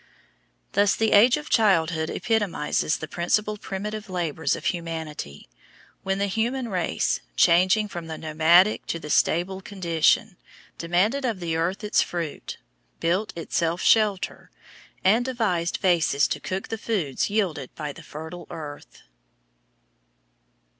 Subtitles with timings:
[0.71, 5.47] Thus the age of childhood epitomises the principal primitive labours of humanity,
[6.01, 10.37] when the human race, changing from the nomadic to the stable condition,
[10.79, 12.57] demanded of the earth its fruit,
[12.99, 14.49] built itself shelter,
[15.03, 19.03] and devised vases to cook the foods yielded by the fertile earth.